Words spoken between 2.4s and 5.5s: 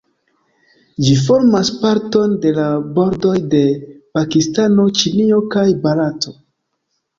da la bordoj de Pakistano, Ĉinio,